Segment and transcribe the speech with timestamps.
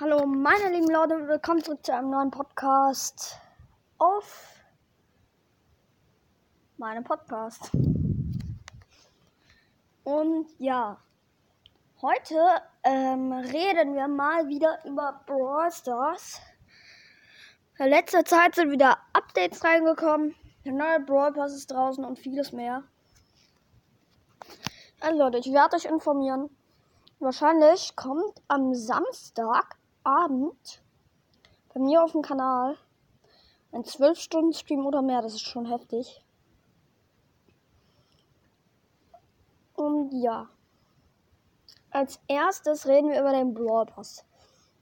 [0.00, 3.38] Hallo, meine lieben Leute, willkommen zurück zu einem neuen Podcast
[3.98, 4.60] auf
[6.78, 7.70] meinem Podcast.
[10.02, 10.98] Und ja,
[12.02, 12.34] heute
[12.82, 16.40] ähm, reden wir mal wieder über Brawl Stars.
[17.78, 20.34] In letzter Zeit sind wieder Updates reingekommen.
[20.64, 22.82] Der neue Brawl Pass ist draußen und vieles mehr.
[24.98, 26.50] Also Leute, ich werde euch informieren.
[27.20, 30.82] Wahrscheinlich kommt am Samstag Abend
[31.72, 32.76] bei mir auf dem Kanal
[33.72, 35.22] ein 12-Stunden-Stream oder mehr.
[35.22, 36.24] Das ist schon heftig.
[39.74, 40.48] Und ja.
[41.90, 44.24] Als erstes reden wir über den Brawl Pass.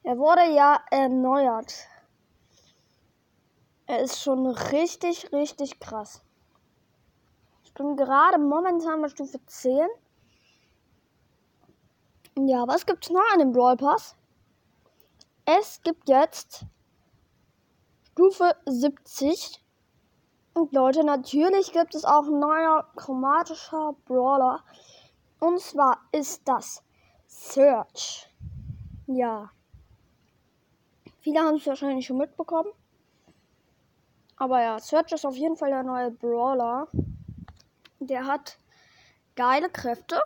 [0.03, 1.87] Er wurde ja erneuert.
[3.87, 6.23] Er ist schon richtig, richtig krass.
[7.65, 9.89] Ich bin gerade momentan bei Stufe 10.
[12.47, 14.17] Ja, was gibt's noch an dem Brawl Pass?
[15.45, 16.67] Es gibt jetzt
[18.13, 19.61] Stufe 70.
[20.55, 24.63] Und Leute, natürlich gibt es auch ein neuer chromatischer Brawler.
[25.41, 26.85] Und zwar ist das
[27.27, 28.29] Search.
[29.07, 29.51] Ja.
[31.21, 32.71] Viele haben es wahrscheinlich schon mitbekommen.
[34.37, 36.87] Aber ja, Search ist auf jeden Fall der neue Brawler.
[37.99, 38.59] Der hat
[39.35, 40.21] geile Kräfte.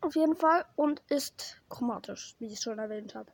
[0.00, 0.64] Auf jeden Fall.
[0.76, 3.30] Und ist chromatisch, wie ich schon erwähnt habe.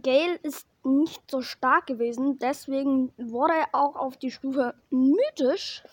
[0.00, 5.84] Gale ist nicht so stark gewesen, deswegen wurde er auch auf die Stufe mythisch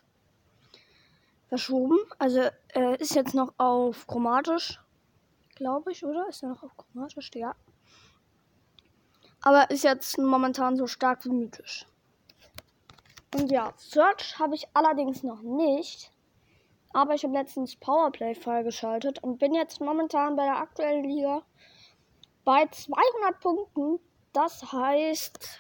[1.50, 1.98] verschoben.
[2.18, 4.80] Also er ist jetzt noch auf chromatisch,
[5.56, 6.28] glaube ich, oder?
[6.30, 7.32] Ist er noch auf chromatisch?
[7.34, 7.56] Ja.
[9.42, 11.86] Aber ist jetzt momentan so stark wie mythisch.
[13.36, 16.12] Und ja, Search habe ich allerdings noch nicht.
[16.92, 21.44] Aber ich habe letztens Powerplay freigeschaltet und bin jetzt momentan bei der aktuellen Liga
[22.50, 24.00] bei 200 Punkten.
[24.34, 25.60] Das heißt,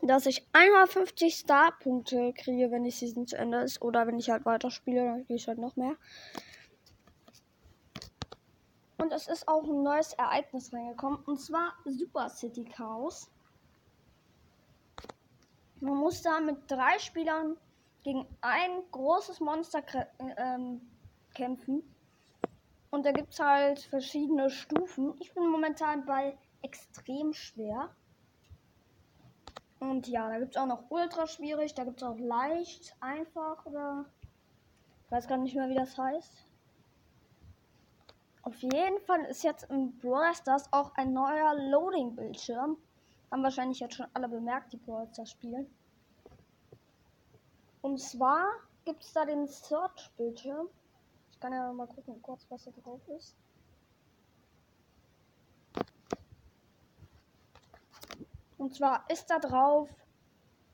[0.00, 3.82] dass ich einmal 50 Star-Punkte kriege, wenn die Season zu Ende ist.
[3.82, 5.96] Oder wenn ich halt weiterspiele, dann kriege ich halt noch mehr.
[8.98, 11.18] Und es ist auch ein neues Ereignis reingekommen.
[11.24, 13.28] Und zwar Super City Chaos.
[15.80, 17.56] Man muss da mit drei Spielern
[18.04, 19.82] gegen ein großes Monster
[20.36, 20.80] ähm,
[21.34, 21.82] kämpfen.
[22.90, 25.14] Und da gibt es halt verschiedene Stufen.
[25.20, 27.90] Ich bin momentan bei extrem schwer.
[29.78, 33.66] Und ja, da gibt es auch noch ultra schwierig, da gibt es auch leicht, einfach
[33.66, 34.06] oder.
[35.04, 36.46] Ich weiß gar nicht mehr, wie das heißt.
[38.42, 40.32] Auf jeden Fall ist jetzt im Brawl
[40.70, 42.76] auch ein neuer Loading-Bildschirm.
[43.30, 45.66] Haben wahrscheinlich jetzt schon alle bemerkt, die Brawl spielen.
[47.82, 48.46] Und zwar
[48.84, 50.68] gibt es da den Search-Bildschirm.
[51.36, 53.36] Ich kann ja mal gucken, kurz, was da drauf ist.
[58.56, 59.90] Und zwar ist da drauf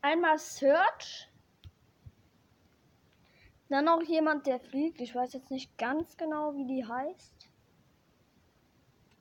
[0.03, 1.28] einmal Search.
[3.69, 5.01] Dann noch jemand, der fliegt.
[5.01, 7.51] Ich weiß jetzt nicht ganz genau, wie die heißt.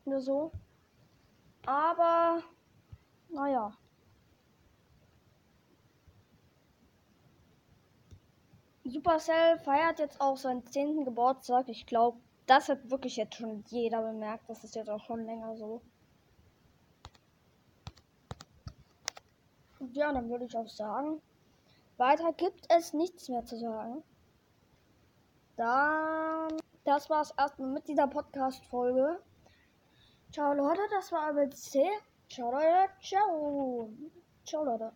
[0.06, 0.52] Oder so.
[1.66, 2.44] Aber,
[3.30, 3.76] naja.
[8.84, 11.06] Supercell feiert jetzt auch seinen 10.
[11.06, 11.70] Geburtstag.
[11.70, 14.50] Ich glaube, das hat wirklich jetzt schon jeder bemerkt.
[14.50, 15.82] Das ist jetzt auch schon länger so.
[19.80, 21.22] Und ja, dann würde ich auch sagen,
[21.98, 24.04] weiter gibt es nichts mehr zu sagen.
[25.56, 29.20] Dann, das war es erstmal mit dieser Podcast-Folge.
[30.32, 31.88] Ciao Leute, das war ABC.
[32.30, 33.90] Ciao Leute, ciao.
[34.46, 34.92] Ciao Leute.